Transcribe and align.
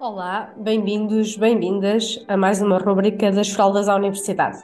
Olá, 0.00 0.50
bem-vindos, 0.56 1.36
bem-vindas 1.36 2.24
a 2.26 2.34
mais 2.34 2.62
uma 2.62 2.78
rubrica 2.78 3.30
das 3.30 3.50
Fraldas 3.50 3.86
à 3.86 3.94
Universidade. 3.96 4.56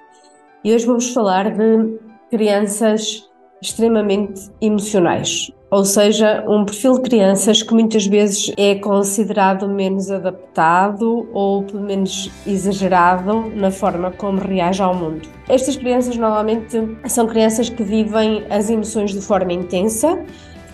E 0.65 0.73
hoje 0.73 0.87
vamos 0.87 1.13
falar 1.13 1.51
de 1.51 1.99
crianças 2.31 3.29
extremamente 3.61 4.51
emocionais, 4.63 5.53
ou 5.71 5.85
seja, 5.85 6.43
um 6.49 6.65
perfil 6.65 6.95
de 6.95 7.03
crianças 7.03 7.63
que 7.63 7.75
muitas 7.75 8.07
vezes 8.07 8.51
é 8.57 8.77
considerado 8.77 9.69
menos 9.69 10.11
adaptado 10.11 11.29
ou 11.35 11.65
pelo 11.65 11.83
menos 11.83 12.31
exagerado 12.47 13.51
na 13.55 13.71
forma 13.71 14.11
como 14.13 14.39
reage 14.39 14.83
ao 14.83 14.95
mundo. 14.95 15.29
Estas 15.51 15.77
crianças 15.77 16.17
normalmente 16.17 16.79
são 17.11 17.27
crianças 17.27 17.69
que 17.69 17.83
vivem 17.83 18.43
as 18.49 18.71
emoções 18.71 19.13
de 19.13 19.21
forma 19.21 19.53
intensa, 19.53 20.19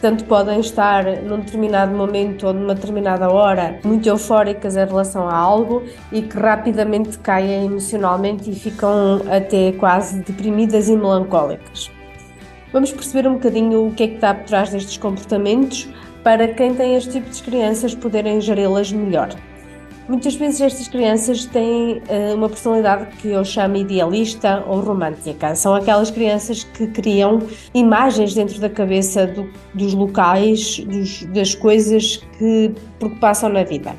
Portanto, 0.03 0.25
podem 0.25 0.59
estar 0.59 1.05
num 1.23 1.39
determinado 1.39 1.95
momento 1.95 2.49
ou 2.49 2.53
numa 2.53 2.75
determinada 2.75 3.31
hora 3.31 3.79
muito 3.85 4.09
eufóricas 4.09 4.75
em 4.75 4.85
relação 4.85 5.29
a 5.29 5.37
algo 5.37 5.85
e 6.11 6.23
que 6.23 6.37
rapidamente 6.37 7.17
caem 7.19 7.67
emocionalmente 7.67 8.51
e 8.51 8.53
ficam 8.53 9.23
até 9.31 9.71
quase 9.71 10.19
deprimidas 10.19 10.89
e 10.89 10.97
melancólicas. 10.97 11.89
Vamos 12.73 12.91
perceber 12.91 13.29
um 13.29 13.35
bocadinho 13.35 13.87
o 13.87 13.93
que 13.93 14.03
é 14.03 14.09
que 14.09 14.15
está 14.17 14.35
por 14.35 14.45
trás 14.45 14.71
destes 14.71 14.97
comportamentos 14.97 15.89
para 16.25 16.49
quem 16.49 16.75
tem 16.75 16.97
este 16.97 17.13
tipo 17.13 17.31
de 17.31 17.41
crianças 17.41 17.95
poderem 17.95 18.41
geri-las 18.41 18.91
melhor. 18.91 19.29
Muitas 20.09 20.35
vezes 20.35 20.61
estas 20.61 20.89
crianças 20.89 21.45
têm 21.47 21.99
uh, 21.99 22.35
uma 22.35 22.49
personalidade 22.49 23.17
que 23.17 23.29
eu 23.29 23.45
chamo 23.45 23.77
idealista 23.77 24.65
ou 24.67 24.81
romântica. 24.81 25.55
São 25.55 25.75
aquelas 25.75 26.11
crianças 26.11 26.65
que 26.65 26.89
criam 26.89 27.41
imagens 27.73 28.35
dentro 28.35 28.61
da 28.61 28.69
cabeça 28.69 29.27
do, 29.27 29.49
dos 29.73 29.95
locais, 29.95 30.81
dos, 30.81 31.23
das 31.27 31.55
coisas 31.55 32.17
que 32.37 32.73
porque 32.99 33.17
passam 33.17 33.49
na 33.49 33.63
vida. 33.63 33.95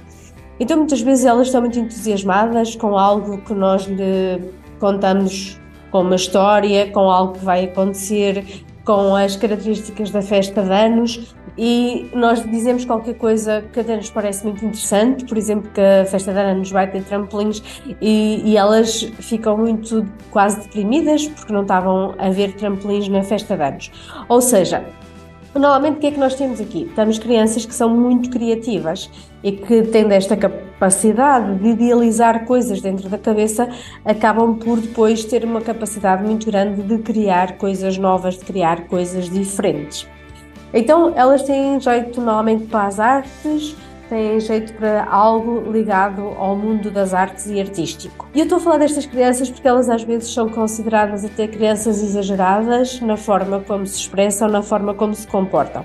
Então 0.60 0.78
muitas 0.78 1.02
vezes 1.02 1.26
elas 1.26 1.48
estão 1.48 1.62
muito 1.62 1.80
entusiasmadas 1.80 2.76
com 2.76 2.98
algo 2.98 3.38
que 3.40 3.54
nós 3.54 3.86
lhe 3.86 4.42
contamos 4.80 5.60
com 5.90 6.02
uma 6.02 6.16
história, 6.16 6.92
com 6.92 7.10
algo 7.10 7.34
que 7.34 7.46
vai 7.46 7.66
acontecer, 7.66 8.64
com 8.84 9.16
as 9.16 9.36
características 9.36 10.12
da 10.12 10.22
festa 10.22 10.62
de 10.62 10.72
anos 10.72 11.36
e 11.58 12.10
nós 12.14 12.44
dizemos 12.50 12.84
qualquer 12.84 13.14
coisa 13.14 13.64
que 13.72 13.80
até 13.80 13.96
nos 13.96 14.10
parece 14.10 14.44
muito 14.44 14.66
interessante, 14.66 15.26
por 15.26 15.38
exemplo, 15.38 15.70
que 15.72 15.80
a 15.80 16.06
festa 16.06 16.34
de 16.34 16.40
anos 16.40 16.72
vai 16.72 16.90
ter 16.90 17.04
trampolins 17.04 17.62
e, 18.02 18.42
e, 18.44 18.58
elas 18.58 19.02
ficam 19.20 19.58
muito 19.58 20.06
quase 20.32 20.62
deprimidas 20.62 21.28
porque 21.28 21.54
não 21.54 21.62
estavam 21.62 22.16
a 22.18 22.30
ver 22.30 22.54
trampolins 22.54 23.08
na 23.08 23.22
festa 23.22 23.56
de 23.56 23.64
anos. 23.64 23.92
Ou 24.28 24.42
seja, 24.42 24.84
Normalmente, 25.56 25.98
o 25.98 26.00
que 26.00 26.08
é 26.08 26.12
que 26.12 26.20
nós 26.20 26.34
temos 26.34 26.60
aqui? 26.60 26.92
Temos 26.96 27.20
crianças 27.20 27.64
que 27.64 27.76
são 27.76 27.88
muito 27.90 28.30
criativas 28.32 29.10
e 29.44 29.52
que, 29.52 29.84
tendo 29.84 30.12
esta 30.12 30.36
capacidade 30.36 31.60
de 31.60 31.70
idealizar 31.70 32.46
coisas 32.46 32.82
dentro 32.82 33.08
da 33.08 33.20
cabeça, 33.20 33.70
acabam 34.04 34.56
por 34.56 34.80
depois 34.80 35.24
ter 35.24 35.46
uma 35.46 35.62
capacidade 35.62 36.24
muito 36.24 36.48
grande 36.48 36.82
de 36.82 36.98
criar 37.04 37.58
coisas 37.58 38.00
novas, 38.00 38.36
de 38.38 38.46
criar 38.46 38.88
coisas 38.88 39.30
diferentes. 39.30 40.08
Então, 40.74 41.14
elas 41.16 41.44
têm 41.44 41.80
jeito 41.80 42.20
normalmente 42.20 42.66
para 42.66 42.88
as 42.88 43.00
artes, 43.00 43.76
têm 44.14 44.40
jeito 44.40 44.74
para 44.74 45.06
algo 45.06 45.72
ligado 45.72 46.22
ao 46.38 46.56
mundo 46.56 46.92
das 46.92 47.16
artes 47.16 47.48
e 47.48 47.60
artístico. 47.60 48.28
E 48.36 48.40
eu 48.40 48.44
estou 48.44 48.60
a 48.60 48.62
falar 48.62 48.78
destas 48.78 49.08
crianças 49.08 49.50
porque 49.50 49.68
elas 49.68 49.90
às 49.90 50.04
vezes 50.04 50.32
são 50.32 50.48
consideradas 50.48 51.26
até 51.26 51.48
crianças 51.48 52.00
exageradas 52.04 53.02
na 53.02 53.18
forma 53.18 53.62
como 53.62 53.88
se 53.88 53.98
expressam, 53.98 54.48
na 54.48 54.62
forma 54.62 54.94
como 54.94 55.16
se 55.16 55.26
comportam. 55.26 55.84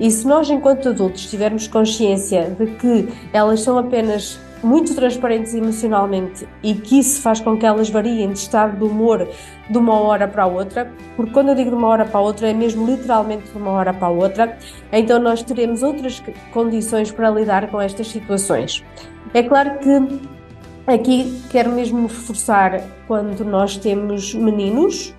E 0.00 0.10
se 0.10 0.26
nós, 0.26 0.50
enquanto 0.50 0.88
adultos, 0.88 1.30
tivermos 1.30 1.68
consciência 1.68 2.50
de 2.58 2.66
que 2.66 3.08
elas 3.32 3.60
são 3.60 3.78
apenas 3.78 4.40
muito 4.62 4.94
transparentes 4.94 5.54
emocionalmente 5.54 6.48
e 6.62 6.74
que 6.74 6.98
isso 6.98 7.20
faz 7.20 7.40
com 7.40 7.56
que 7.56 7.64
elas 7.64 7.88
variem 7.88 8.32
de 8.32 8.38
estado 8.38 8.76
de 8.76 8.84
humor 8.84 9.28
de 9.68 9.78
uma 9.78 10.00
hora 10.00 10.26
para 10.26 10.44
a 10.44 10.46
outra, 10.46 10.92
porque 11.16 11.32
quando 11.32 11.50
eu 11.50 11.54
digo 11.54 11.70
de 11.70 11.76
uma 11.76 11.88
hora 11.88 12.04
para 12.04 12.18
a 12.18 12.22
outra 12.22 12.48
é 12.48 12.52
mesmo 12.52 12.86
literalmente 12.86 13.50
de 13.50 13.56
uma 13.56 13.70
hora 13.70 13.92
para 13.92 14.08
a 14.08 14.10
outra, 14.10 14.58
então 14.92 15.18
nós 15.18 15.42
teremos 15.42 15.82
outras 15.82 16.22
condições 16.52 17.10
para 17.10 17.30
lidar 17.30 17.68
com 17.70 17.80
estas 17.80 18.08
situações. 18.08 18.84
É 19.34 19.42
claro 19.42 19.78
que 19.78 20.20
aqui 20.86 21.42
quero 21.50 21.70
mesmo 21.70 22.02
reforçar 22.02 22.80
quando 23.06 23.44
nós 23.44 23.76
temos 23.76 24.34
meninos, 24.34 25.14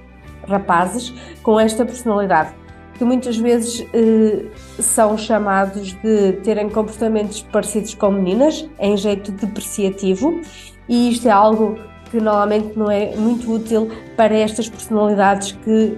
rapazes, 0.48 1.14
com 1.44 1.60
esta 1.60 1.86
personalidade 1.86 2.54
que 3.00 3.06
muitas 3.06 3.38
vezes 3.38 3.88
eh, 3.94 4.44
são 4.78 5.18
chamados 5.18 5.94
de 6.04 6.34
terem 6.44 6.70
comportamentos 6.70 7.42
parecidos 7.42 7.94
com 7.94 8.12
meninas, 8.12 8.70
em 8.78 8.98
jeito 8.98 9.32
depreciativo, 9.32 10.42
e 10.90 11.10
isto 11.10 11.26
é 11.30 11.32
algo 11.32 11.80
que 12.12 12.20
normalmente 12.20 12.78
não 12.78 12.92
é 12.92 13.16
muito 13.16 13.50
útil 13.54 13.90
para 14.18 14.36
estas 14.36 14.68
personalidades 14.68 15.54
que 15.64 15.98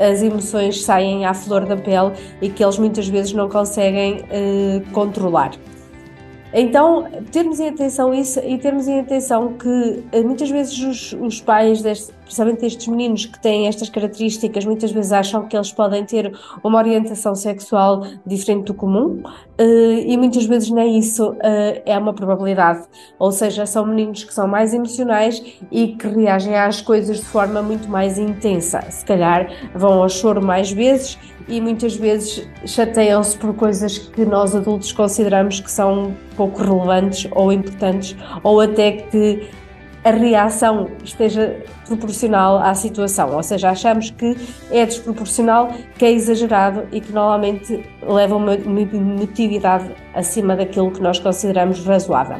as 0.00 0.20
emoções 0.20 0.82
saem 0.82 1.24
à 1.24 1.32
flor 1.32 1.64
da 1.64 1.76
pele 1.76 2.12
e 2.40 2.48
que 2.48 2.64
eles 2.64 2.76
muitas 2.76 3.06
vezes 3.06 3.32
não 3.32 3.48
conseguem 3.48 4.24
eh, 4.28 4.82
controlar. 4.90 5.52
Então, 6.52 7.06
termos 7.30 7.60
em 7.60 7.68
atenção 7.68 8.12
isso 8.12 8.40
e 8.40 8.58
termos 8.58 8.88
em 8.88 8.98
atenção 8.98 9.52
que 9.52 10.02
eh, 10.10 10.22
muitas 10.22 10.50
vezes 10.50 10.76
os, 10.80 11.12
os 11.12 11.40
pais, 11.40 11.82
deste, 11.82 12.12
principalmente 12.32 12.64
estes 12.64 12.88
meninos 12.88 13.26
que 13.26 13.38
têm 13.38 13.68
estas 13.68 13.90
características, 13.90 14.64
muitas 14.64 14.90
vezes 14.90 15.12
acham 15.12 15.46
que 15.46 15.54
eles 15.54 15.70
podem 15.70 16.02
ter 16.02 16.32
uma 16.64 16.78
orientação 16.78 17.34
sexual 17.34 18.06
diferente 18.24 18.64
do 18.64 18.74
comum 18.74 19.22
eh, 19.58 20.04
e 20.06 20.16
muitas 20.16 20.46
vezes 20.46 20.70
nem 20.70 20.98
isso 20.98 21.36
eh, 21.42 21.82
é 21.84 21.98
uma 21.98 22.14
probabilidade. 22.14 22.84
Ou 23.18 23.30
seja, 23.30 23.66
são 23.66 23.84
meninos 23.84 24.24
que 24.24 24.32
são 24.32 24.48
mais 24.48 24.72
emocionais 24.72 25.42
e 25.70 25.88
que 25.88 26.08
reagem 26.08 26.56
às 26.56 26.80
coisas 26.80 27.18
de 27.18 27.26
forma 27.26 27.60
muito 27.60 27.86
mais 27.90 28.18
intensa. 28.18 28.80
Se 28.88 29.04
calhar 29.04 29.52
vão 29.74 30.02
ao 30.02 30.08
choro 30.08 30.42
mais 30.42 30.72
vezes 30.72 31.18
e 31.46 31.60
muitas 31.60 31.94
vezes 31.96 32.48
chateiam-se 32.64 33.36
por 33.36 33.54
coisas 33.54 33.98
que 33.98 34.24
nós 34.24 34.56
adultos 34.56 34.90
consideramos 34.90 35.60
que 35.60 35.70
são 35.70 36.14
pouco 36.34 36.62
relevantes 36.62 37.28
ou 37.32 37.52
importantes, 37.52 38.16
ou 38.42 38.58
até 38.58 38.92
que 38.92 39.50
a 40.04 40.10
reação 40.10 40.88
esteja 41.04 41.62
proporcional 41.86 42.58
à 42.58 42.74
situação, 42.74 43.34
ou 43.34 43.42
seja, 43.42 43.70
achamos 43.70 44.10
que 44.10 44.36
é 44.70 44.84
desproporcional, 44.84 45.72
que 45.96 46.04
é 46.04 46.12
exagerado 46.12 46.84
e 46.90 47.00
que 47.00 47.12
normalmente 47.12 47.84
leva 48.02 48.36
uma 48.36 48.54
emotividade 48.54 49.90
acima 50.14 50.56
daquilo 50.56 50.90
que 50.90 51.00
nós 51.00 51.18
consideramos 51.18 51.84
razoável. 51.84 52.38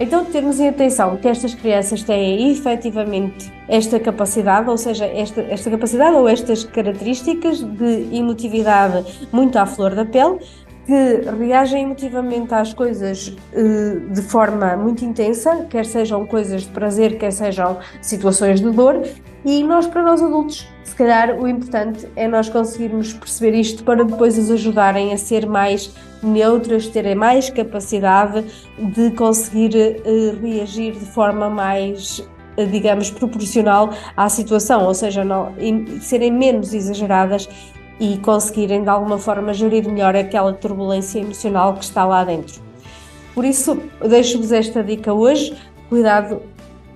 Então, 0.00 0.24
termos 0.24 0.60
em 0.60 0.68
atenção 0.68 1.16
que 1.16 1.26
estas 1.26 1.54
crianças 1.54 2.04
têm 2.04 2.52
efetivamente 2.52 3.52
esta 3.66 3.98
capacidade, 3.98 4.70
ou 4.70 4.76
seja, 4.76 5.04
esta, 5.06 5.40
esta 5.40 5.70
capacidade 5.70 6.14
ou 6.14 6.28
estas 6.28 6.62
características 6.62 7.60
de 7.60 8.16
emotividade 8.16 9.04
muito 9.32 9.58
à 9.58 9.66
flor 9.66 9.96
da 9.96 10.04
pele, 10.04 10.38
que 10.88 11.20
reagem 11.38 11.82
emotivamente 11.82 12.54
às 12.54 12.72
coisas 12.72 13.28
uh, 13.28 14.10
de 14.10 14.22
forma 14.22 14.74
muito 14.74 15.04
intensa, 15.04 15.66
quer 15.68 15.84
sejam 15.84 16.24
coisas 16.24 16.62
de 16.62 16.68
prazer, 16.68 17.18
quer 17.18 17.30
sejam 17.30 17.76
situações 18.00 18.58
de 18.58 18.70
dor, 18.70 19.06
e 19.44 19.62
nós, 19.62 19.86
para 19.86 20.02
nós 20.02 20.22
adultos, 20.22 20.66
se 20.82 20.94
calhar 20.94 21.38
o 21.38 21.46
importante 21.46 22.08
é 22.16 22.26
nós 22.26 22.48
conseguirmos 22.48 23.12
perceber 23.12 23.54
isto 23.58 23.84
para 23.84 24.02
depois 24.02 24.38
os 24.38 24.50
ajudarem 24.50 25.12
a 25.12 25.18
ser 25.18 25.46
mais 25.46 25.94
neutras, 26.22 26.86
terem 26.86 27.14
mais 27.14 27.50
capacidade 27.50 28.46
de 28.78 29.10
conseguir 29.10 29.74
uh, 29.76 30.40
reagir 30.40 30.92
de 30.94 31.04
forma 31.04 31.50
mais 31.50 32.26
uh, 32.56 32.66
digamos, 32.66 33.10
proporcional 33.10 33.90
à 34.16 34.26
situação, 34.30 34.86
ou 34.86 34.94
seja, 34.94 35.22
não, 35.22 35.52
serem 36.00 36.32
menos 36.32 36.72
exageradas 36.72 37.46
e 38.00 38.18
conseguirem 38.18 38.82
de 38.82 38.88
alguma 38.88 39.18
forma 39.18 39.52
gerir 39.52 39.88
melhor 39.88 40.14
aquela 40.14 40.52
turbulência 40.52 41.20
emocional 41.20 41.74
que 41.74 41.84
está 41.84 42.04
lá 42.04 42.24
dentro. 42.24 42.60
Por 43.34 43.44
isso, 43.44 43.80
deixo-vos 44.06 44.52
esta 44.52 44.82
dica 44.82 45.12
hoje: 45.12 45.56
cuidado 45.88 46.42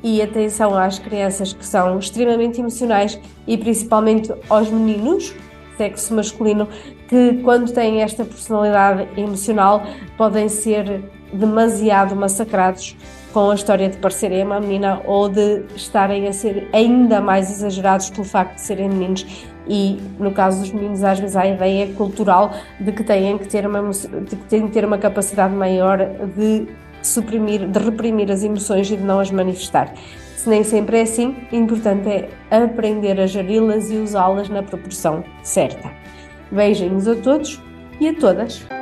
e 0.03 0.21
atenção 0.21 0.77
às 0.77 0.99
crianças 0.99 1.53
que 1.53 1.65
são 1.65 1.99
extremamente 1.99 2.61
emocionais 2.61 3.19
e 3.47 3.57
principalmente 3.57 4.33
aos 4.49 4.69
meninos, 4.71 5.35
sexo 5.77 6.15
masculino, 6.15 6.69
que 7.09 7.41
quando 7.43 7.73
têm 7.73 8.03
esta 8.03 8.25
personalidade 8.25 9.09
emocional 9.17 9.83
podem 10.17 10.49
ser 10.49 11.03
demasiado 11.33 12.17
massacrados 12.17 12.97
com 13.33 13.51
a 13.51 13.55
história 13.55 13.89
de 13.89 13.97
parecerem 13.97 14.45
uma 14.45 14.61
menina 14.61 15.01
ou 15.07 15.29
de 15.29 15.63
estarem 15.75 16.29
a 16.29 16.33
ser 16.33 16.69
ainda 16.73 17.21
mais 17.21 17.51
exagerados 17.51 18.11
pelo 18.11 18.25
facto 18.25 18.57
de 18.57 18.61
serem 18.61 18.89
meninos 18.89 19.27
e 19.69 19.99
no 20.19 20.33
caso 20.33 20.61
dos 20.61 20.73
meninos 20.73 21.03
às 21.03 21.19
vezes 21.19 21.37
há 21.37 21.43
a 21.43 21.49
ideia 21.49 21.93
cultural 21.95 22.53
de 22.81 22.93
que 22.93 23.03
têm 23.03 23.39
que 23.39 23.49
ter 23.49 23.67
uma, 23.67 23.91
de 23.91 24.37
que 24.37 24.45
têm 24.49 24.67
que 24.67 24.73
ter 24.73 24.85
uma 24.85 24.99
capacidade 24.99 25.55
maior 25.55 25.99
de 26.37 26.67
suprimir, 27.03 27.67
de 27.67 27.79
reprimir 27.79 28.31
as 28.31 28.45
emoções 28.45 28.91
e 28.91 28.97
de 28.97 29.03
não 29.03 29.21
as 29.21 29.31
manifestar. 29.31 29.93
Se 30.37 30.49
nem 30.49 30.65
sempre 30.65 30.99
é 30.99 31.03
assim, 31.03 31.37
o 31.53 31.57
importante 31.57 32.09
é 32.09 32.29
aprender 32.51 33.21
a 33.21 33.27
geri-las 33.27 33.91
e 33.91 33.97
usá-las 33.97 34.49
na 34.49 34.63
proporção 34.63 35.23
certa. 35.43 35.91
Beijinhos 36.51 37.07
a 37.07 37.15
todos 37.15 37.61
e 38.01 38.09
a 38.09 38.15
todas! 38.15 38.82